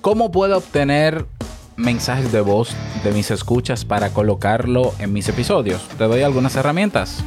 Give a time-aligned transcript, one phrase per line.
[0.00, 1.26] ¿Cómo puedo obtener
[1.76, 2.70] mensajes de voz
[3.02, 5.82] de mis escuchas para colocarlo en mis episodios?
[5.98, 7.24] Te doy algunas herramientas.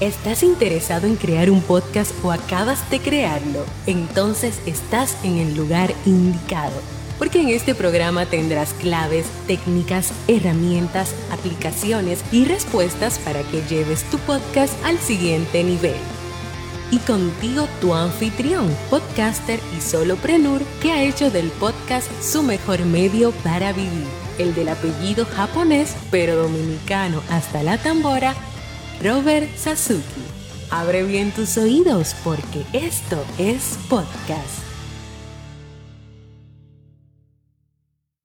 [0.00, 3.66] ¿Estás interesado en crear un podcast o acabas de crearlo?
[3.86, 6.80] Entonces estás en el lugar indicado,
[7.18, 14.16] porque en este programa tendrás claves, técnicas, herramientas, aplicaciones y respuestas para que lleves tu
[14.20, 15.96] podcast al siguiente nivel.
[16.92, 23.30] Y contigo tu anfitrión, podcaster y soloprenur que ha hecho del podcast su mejor medio
[23.44, 24.06] para vivir,
[24.38, 28.34] el del apellido japonés pero dominicano hasta la tambora,
[29.02, 30.02] Robert Sasuki.
[30.70, 34.70] Abre bien tus oídos porque esto es podcast.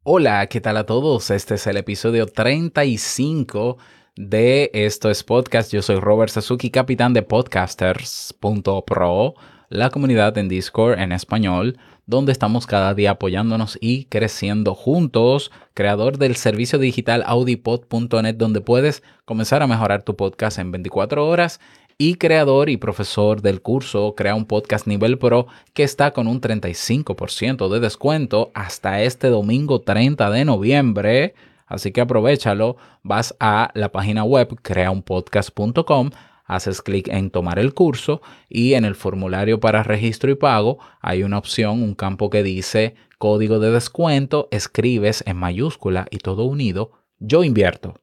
[0.04, 1.32] Hola, ¿qué tal a todos?
[1.32, 3.78] Este es el episodio 35
[4.16, 5.74] de Esto es Podcast.
[5.74, 9.34] Yo soy Robert Sasuki, capitán de podcasters.pro,
[9.68, 16.18] la comunidad en Discord en español, donde estamos cada día apoyándonos y creciendo juntos, creador
[16.18, 21.60] del servicio digital audipod.net, donde puedes comenzar a mejorar tu podcast en 24 horas
[21.98, 26.40] y creador y profesor del curso Crea un Podcast Nivel Pro que está con un
[26.40, 31.36] 35% de descuento hasta este domingo 30 de noviembre.
[31.66, 36.12] Así que aprovechalo, vas a la página web creaunpodcast.com
[36.46, 41.24] haces clic en tomar el curso y en el formulario para registro y pago hay
[41.24, 46.92] una opción, un campo que dice código de descuento, escribes en mayúscula y todo unido,
[47.20, 47.96] yo invierto.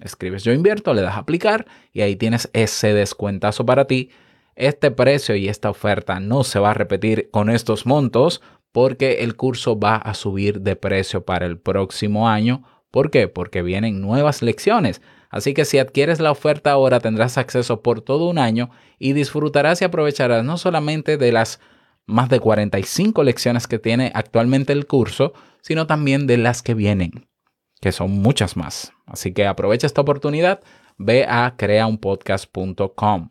[0.00, 4.10] Escribes yo invierto, le das a aplicar y ahí tienes ese descuentazo para ti.
[4.54, 9.34] Este precio y esta oferta no se va a repetir con estos montos porque el
[9.34, 12.62] curso va a subir de precio para el próximo año.
[12.98, 13.28] ¿Por qué?
[13.28, 15.02] Porque vienen nuevas lecciones.
[15.30, 19.80] Así que si adquieres la oferta ahora tendrás acceso por todo un año y disfrutarás
[19.80, 21.60] y aprovecharás no solamente de las
[22.06, 27.28] más de 45 lecciones que tiene actualmente el curso, sino también de las que vienen,
[27.80, 28.92] que son muchas más.
[29.06, 30.58] Así que aprovecha esta oportunidad,
[30.96, 33.28] ve a creaunpodcast.com.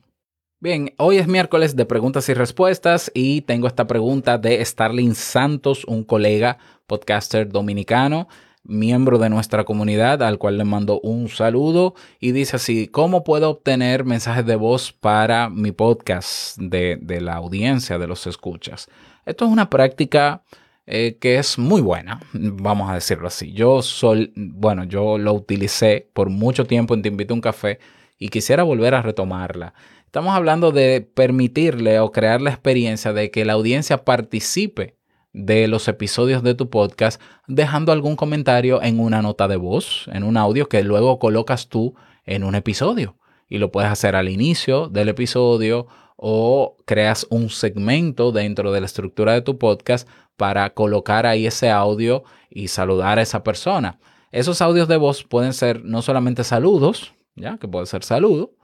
[0.62, 5.84] Bien, hoy es miércoles de preguntas y respuestas y tengo esta pregunta de Starling Santos,
[5.84, 8.30] un colega podcaster dominicano
[8.68, 13.50] miembro de nuestra comunidad, al cual le mando un saludo y dice así, ¿cómo puedo
[13.50, 18.90] obtener mensajes de voz para mi podcast de, la audiencia, de los escuchas?
[19.26, 20.44] Esto es una práctica
[20.86, 23.54] eh, que es muy buena, vamos a decirlo así.
[23.54, 27.80] Yo soy, bueno, yo lo utilicé por mucho tiempo en Te invito a un café
[28.20, 29.74] y quisiera volver a retomarla.
[30.06, 34.97] Estamos hablando de permitirle o crear la experiencia de que la audiencia participe
[35.38, 40.24] de los episodios de tu podcast dejando algún comentario en una nota de voz, en
[40.24, 43.16] un audio que luego colocas tú en un episodio.
[43.48, 45.88] Y lo puedes hacer al inicio del episodio
[46.18, 51.70] o creas un segmento dentro de la estructura de tu podcast para colocar ahí ese
[51.70, 54.00] audio y saludar a esa persona.
[54.32, 58.56] Esos audios de voz pueden ser no solamente saludos, ya que puede ser saludo,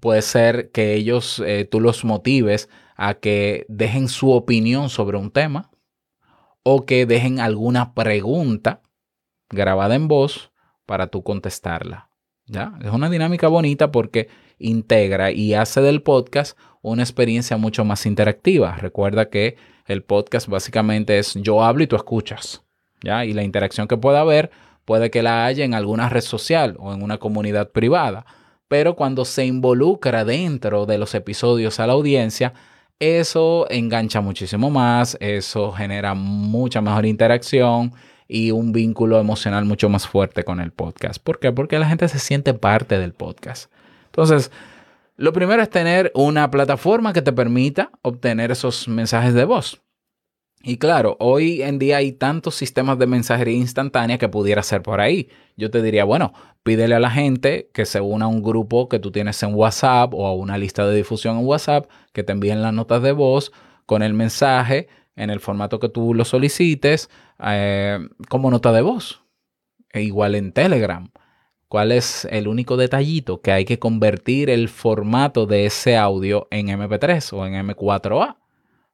[0.00, 5.30] puede ser que ellos eh, tú los motives a que dejen su opinión sobre un
[5.30, 5.69] tema,
[6.72, 8.80] o que dejen alguna pregunta
[9.50, 10.52] grabada en voz
[10.86, 12.10] para tú contestarla.
[12.46, 12.74] ¿Ya?
[12.80, 18.76] Es una dinámica bonita porque integra y hace del podcast una experiencia mucho más interactiva.
[18.76, 22.62] Recuerda que el podcast básicamente es yo hablo y tú escuchas.
[23.02, 23.24] ¿ya?
[23.24, 24.52] Y la interacción que pueda haber
[24.84, 28.26] puede que la haya en alguna red social o en una comunidad privada.
[28.68, 32.54] Pero cuando se involucra dentro de los episodios a la audiencia,
[33.00, 37.92] eso engancha muchísimo más, eso genera mucha mejor interacción
[38.28, 41.20] y un vínculo emocional mucho más fuerte con el podcast.
[41.20, 41.50] ¿Por qué?
[41.50, 43.72] Porque la gente se siente parte del podcast.
[44.06, 44.52] Entonces,
[45.16, 49.82] lo primero es tener una plataforma que te permita obtener esos mensajes de voz.
[50.62, 55.00] Y claro, hoy en día hay tantos sistemas de mensajería instantánea que pudiera ser por
[55.00, 55.30] ahí.
[55.56, 58.98] Yo te diría, bueno, pídele a la gente que se una a un grupo que
[58.98, 62.60] tú tienes en WhatsApp o a una lista de difusión en WhatsApp, que te envíen
[62.60, 63.52] las notas de voz
[63.86, 67.08] con el mensaje en el formato que tú lo solicites
[67.42, 67.98] eh,
[68.28, 69.22] como nota de voz.
[69.92, 71.10] E igual en Telegram.
[71.68, 73.40] ¿Cuál es el único detallito?
[73.40, 78.39] Que hay que convertir el formato de ese audio en MP3 o en M4A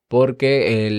[0.08, 0.90] porque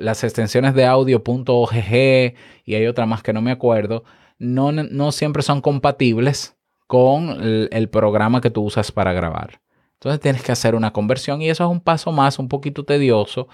[0.00, 2.34] las extensiones de audio.ogg
[2.64, 4.04] y hay otra más que no me acuerdo,
[4.38, 6.56] no, no siempre son compatibles
[6.86, 9.60] con el, programa que tú usas para grabar.
[9.94, 13.48] Entonces tienes que hacer una conversión y eso es un paso más, un poquito tedioso,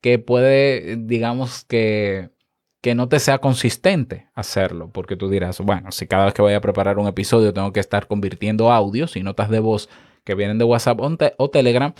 [0.00, 2.30] que puede, digamos que,
[2.80, 6.54] que no te sea consistente hacerlo, porque tú dirás, bueno, si cada vez que voy
[6.54, 9.88] a preparar un episodio tengo que estar convirtiendo audios y notas de voz
[10.24, 10.98] que vienen de WhatsApp
[11.38, 11.94] o Telegram,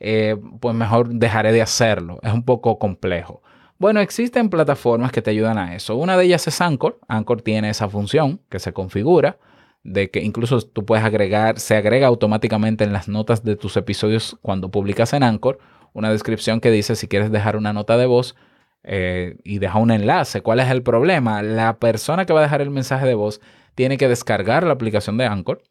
[0.00, 2.18] eh, pues mejor dejaré de hacerlo.
[2.22, 3.42] Es un poco complejo.
[3.78, 5.96] Bueno, existen plataformas que te ayudan a eso.
[5.96, 6.98] Una de ellas es Anchor.
[7.08, 9.38] Anchor tiene esa función que se configura
[9.82, 14.36] de que incluso tú puedes agregar, se agrega automáticamente en las notas de tus episodios
[14.42, 15.58] cuando publicas en Anchor
[15.92, 18.36] una descripción que dice si quieres dejar una nota de voz
[18.82, 20.42] eh, y deja un enlace.
[20.42, 21.42] ¿Cuál es el problema?
[21.42, 23.40] La persona que va a dejar el mensaje de voz
[23.74, 25.62] tiene que descargar la aplicación de Anchor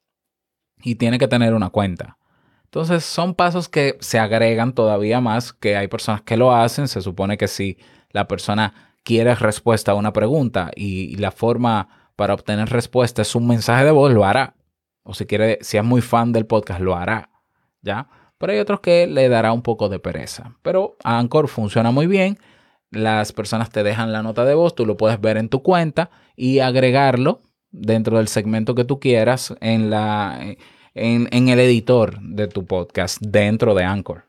[0.82, 2.18] y tiene que tener una cuenta.
[2.70, 6.88] Entonces son pasos que se agregan todavía más, que hay personas que lo hacen.
[6.88, 7.80] Se supone que si
[8.12, 13.48] la persona quiere respuesta a una pregunta y, la forma para obtener respuesta es un
[13.48, 14.54] mensaje de voz, lo hará.
[15.02, 17.32] O si quiere, si es muy fan del podcast, lo hará.
[17.82, 18.08] ¿Ya?
[18.38, 20.56] Pero hay otros que le dará un poco de pereza.
[20.62, 22.38] Pero Anchor funciona muy bien.
[22.92, 26.12] Las personas te dejan la nota de voz, tú lo puedes ver en tu cuenta
[26.36, 27.42] y agregarlo
[27.72, 30.40] dentro del segmento que tú quieras en la
[30.94, 34.26] en, el editor de tu podcast dentro de Anchor.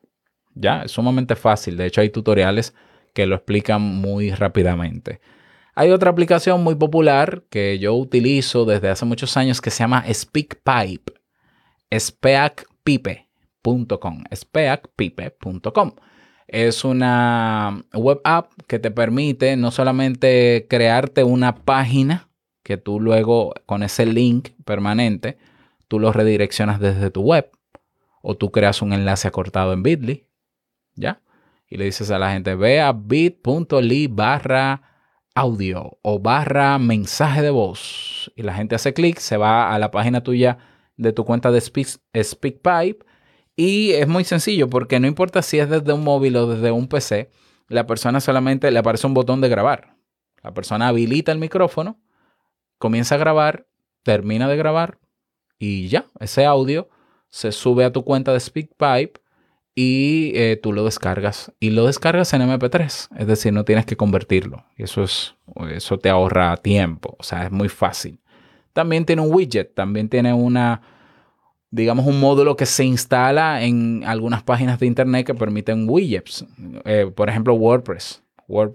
[0.54, 1.76] Ya, es sumamente fácil.
[1.76, 2.74] De hecho, hay tutoriales
[3.14, 5.20] que lo explican muy rápidamente.
[5.74, 10.04] Hay otra aplicación muy popular que yo utilizo desde hace muchos años que se llama
[10.12, 11.12] SpeakPipe.
[11.92, 13.24] Speakpipe.com.
[14.34, 15.92] Speakpipe.com.
[16.46, 22.28] Es una web app que te permite no solamente crearte una página
[22.64, 25.38] que tú luego con ese link permanente
[25.90, 27.50] tú lo redireccionas desde tu web
[28.22, 30.28] o tú creas un enlace acortado en Bitly,
[30.94, 31.20] ¿ya?
[31.66, 34.82] Y le dices a la gente, ve a bit.ly barra
[35.34, 38.30] audio o barra mensaje de voz.
[38.36, 40.58] Y la gente hace clic, se va a la página tuya
[40.96, 41.88] de tu cuenta de Speak,
[42.22, 43.04] SpeakPipe.
[43.56, 46.86] Y es muy sencillo porque no importa si es desde un móvil o desde un
[46.86, 47.32] PC,
[47.66, 49.96] la persona solamente le aparece un botón de grabar.
[50.40, 52.00] La persona habilita el micrófono,
[52.78, 53.66] comienza a grabar,
[54.04, 55.00] termina de grabar,
[55.60, 56.88] y ya, ese audio
[57.28, 59.20] se sube a tu cuenta de SpeakPipe
[59.74, 61.52] y eh, tú lo descargas.
[61.60, 64.64] Y lo descargas en MP3, es decir, no tienes que convertirlo.
[64.76, 65.36] Eso, es,
[65.70, 68.18] eso te ahorra tiempo, o sea, es muy fácil.
[68.72, 70.80] También tiene un widget, también tiene una,
[71.70, 76.46] digamos, un módulo que se instala en algunas páginas de internet que permiten widgets.
[76.86, 78.22] Eh, por ejemplo, WordPress.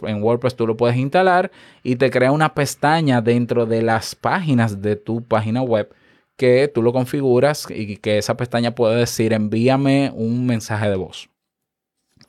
[0.03, 1.51] En WordPress tú lo puedes instalar
[1.83, 5.91] y te crea una pestaña dentro de las páginas de tu página web
[6.37, 11.29] que tú lo configuras y que esa pestaña puede decir envíame un mensaje de voz.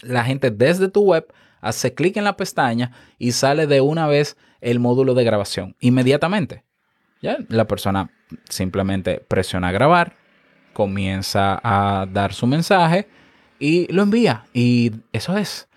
[0.02, 1.26] La gente desde tu web
[1.60, 6.64] hace clic en la pestaña y sale de una vez el módulo de grabación inmediatamente.
[7.22, 7.38] ¿Ya?
[7.48, 8.10] La persona
[8.48, 10.16] simplemente presiona grabar,
[10.72, 13.08] comienza a dar su mensaje
[13.58, 14.44] y lo envía.
[14.52, 15.68] Y eso es.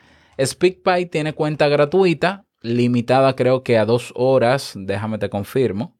[0.41, 5.98] SpeakPipe tiene cuenta gratuita, limitada creo que a dos horas, déjame te confirmo.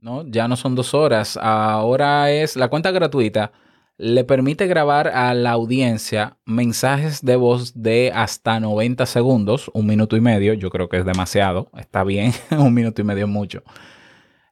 [0.00, 0.26] ¿No?
[0.26, 3.52] Ya no son dos horas, ahora es la cuenta gratuita.
[3.98, 10.16] Le permite grabar a la audiencia mensajes de voz de hasta 90 segundos, un minuto
[10.16, 10.52] y medio.
[10.52, 13.62] Yo creo que es demasiado, está bien, un minuto y medio mucho.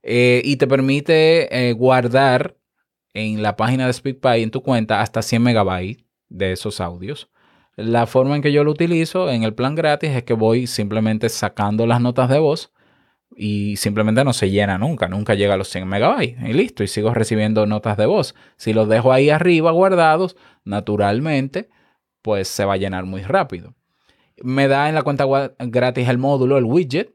[0.02, 2.56] Eh, y te permite eh, guardar
[3.14, 7.31] en la página de SpeakPy en tu cuenta hasta 100 megabytes de esos audios.
[7.76, 11.29] La forma en que yo lo utilizo en el plan gratis es que voy simplemente
[11.29, 12.73] sacando las notas de voz
[13.36, 16.88] y simplemente no se llena nunca, nunca llega a los 100 megabytes y listo, y
[16.88, 18.34] sigo recibiendo notas de voz.
[18.56, 21.69] Si los dejo ahí arriba guardados, naturalmente,
[22.22, 23.74] pues se va a llenar muy rápido.
[24.43, 25.26] Me da en la cuenta
[25.58, 27.14] gratis el módulo, el widget,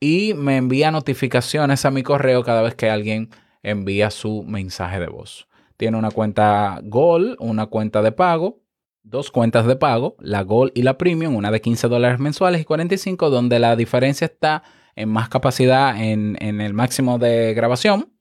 [0.00, 3.30] y me envía notificaciones a mi correo cada vez que alguien
[3.62, 5.46] envía su mensaje de voz.
[5.76, 8.60] Tiene una cuenta Gold, una cuenta de pago,
[9.02, 12.64] dos cuentas de pago, la Gold y la Premium, una de 15 dólares mensuales y
[12.64, 14.62] 45, donde la diferencia está
[14.96, 18.12] en más capacidad en, el máximo de grabación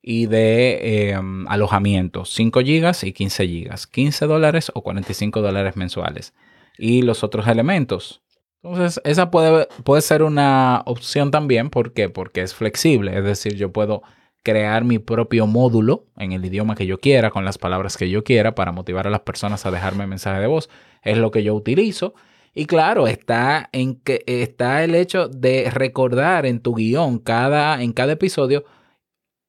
[0.00, 6.34] y de em, alojamiento, 5 GB y 15 GB, 15 dólares o 45 dólares mensuales.
[6.78, 8.22] Y los otros elementos.
[8.62, 11.70] Entonces, esa puede, puede ser una opción también.
[11.70, 12.08] ¿Por qué?
[12.08, 13.16] Porque es flexible.
[13.16, 14.02] Es decir, yo puedo
[14.42, 18.24] crear mi propio módulo en el idioma que yo quiera, con las palabras que yo
[18.24, 20.68] quiera, para motivar a las personas a dejarme mensaje de voz.
[21.02, 22.14] Es lo que yo utilizo.
[22.54, 27.92] Y claro, está, en que, está el hecho de recordar en tu guion cada, en
[27.92, 28.64] cada episodio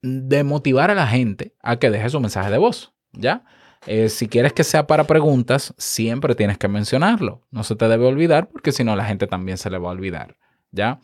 [0.02, 3.44] de motivar a la gente a que deje su mensaje de voz, ¿ya?
[3.86, 7.46] Eh, si quieres que sea para preguntas, siempre tienes que mencionarlo.
[7.52, 9.94] No se te debe olvidar porque si no la gente también se le va a
[9.94, 10.38] olvidar,
[10.72, 11.02] ¿ya?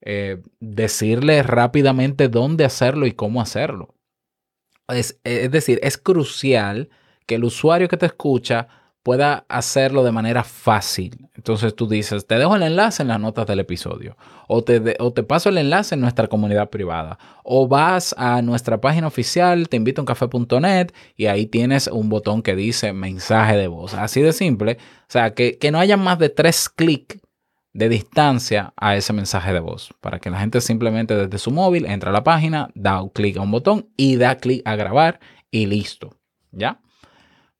[0.00, 3.96] Eh, decirle rápidamente dónde hacerlo y cómo hacerlo.
[4.86, 6.90] Es, es decir, es crucial
[7.26, 8.68] que el usuario que te escucha
[9.02, 11.28] pueda hacerlo de manera fácil.
[11.34, 14.16] Entonces tú dices, te dejo el enlace en las notas del episodio,
[14.46, 18.80] o te, o te paso el enlace en nuestra comunidad privada, o vas a nuestra
[18.80, 23.68] página oficial, te invito a café.net y ahí tienes un botón que dice mensaje de
[23.68, 23.94] voz.
[23.94, 24.78] Así de simple.
[25.02, 27.18] O sea, que, que no haya más de tres clics
[27.72, 31.86] de distancia a ese mensaje de voz, para que la gente simplemente desde su móvil
[31.86, 35.20] entra a la página, da un clic a un botón y da clic a grabar
[35.50, 36.16] y listo.
[36.52, 36.80] ¿Ya?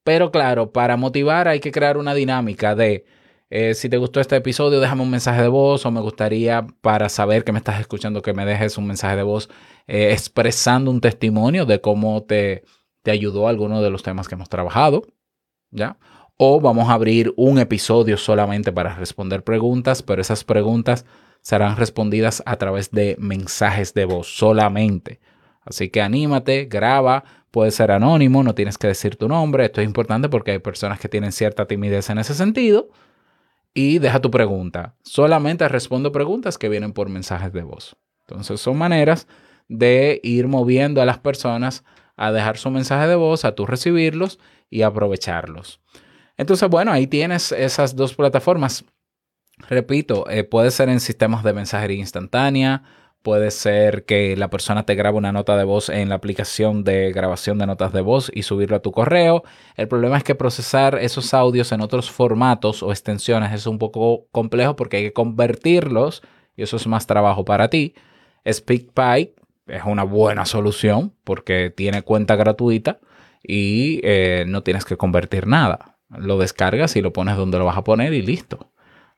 [0.04, 3.04] Pero claro, para motivar hay que crear una dinámica de
[3.50, 7.08] eh, si te gustó este episodio, déjame un mensaje de voz o me gustaría para
[7.08, 9.50] saber que me estás escuchando que me dejes un mensaje de voz
[9.88, 12.62] eh, expresando un testimonio de cómo te,
[13.02, 15.02] te ayudó alguno de los temas que hemos trabajado.
[15.72, 15.98] ¿Ya?
[16.36, 21.04] O vamos a abrir un episodio solamente para responder preguntas, pero esas preguntas
[21.42, 25.20] serán respondidas a través de mensajes de voz solamente.
[25.62, 29.66] Así que anímate, graba, puede ser anónimo, no tienes que decir tu nombre.
[29.66, 32.88] Esto es importante porque hay personas que tienen cierta timidez en ese sentido.
[33.72, 34.96] Y deja tu pregunta.
[35.02, 37.96] Solamente respondo preguntas que vienen por mensajes de voz.
[38.26, 39.26] Entonces son maneras
[39.68, 41.84] de ir moviendo a las personas
[42.16, 44.38] a dejar su mensaje de voz, a tú recibirlos
[44.68, 45.80] y aprovecharlos.
[46.36, 48.84] Entonces, bueno, ahí tienes esas dos plataformas.
[49.68, 52.82] Repito, eh, puede ser en sistemas de mensajería instantánea,
[53.22, 57.12] Puede ser que la persona te grabe una nota de voz en la aplicación de
[57.12, 59.42] grabación de notas de voz y subirlo a tu correo.
[59.76, 64.26] El problema es que procesar esos audios en otros formatos o extensiones es un poco
[64.32, 66.22] complejo porque hay que convertirlos
[66.56, 67.94] y eso es más trabajo para ti.
[68.50, 69.34] SpeakPipe
[69.66, 73.00] es una buena solución porque tiene cuenta gratuita
[73.42, 75.98] y eh, no tienes que convertir nada.
[76.08, 78.70] Lo descargas y lo pones donde lo vas a poner y listo.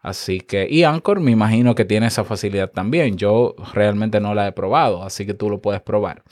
[0.03, 3.17] Así que, y Anchor me imagino que tiene esa facilidad también.
[3.17, 6.25] Yo realmente no la he probado, así que tú lo puedes probar.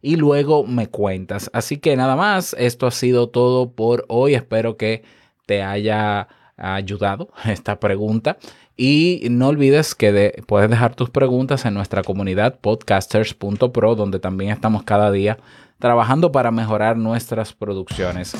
[0.00, 1.50] Y luego me cuentas.
[1.52, 4.34] Así que nada más, esto ha sido todo por hoy.
[4.34, 5.02] Espero que
[5.44, 8.38] te haya ayudado esta pregunta.
[8.74, 14.84] Y no olvides que puedes dejar tus preguntas en nuestra comunidad podcasters.pro, donde también estamos
[14.84, 15.38] cada día
[15.78, 18.34] trabajando para mejorar nuestras producciones.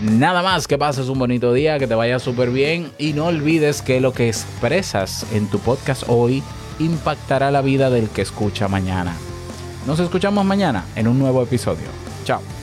[0.00, 3.82] Nada más, que pases un bonito día, que te vaya súper bien y no olvides
[3.82, 6.42] que lo que expresas en tu podcast hoy
[6.78, 9.16] impactará la vida del que escucha mañana.
[9.86, 11.88] Nos escuchamos mañana en un nuevo episodio.
[12.24, 12.57] Chao.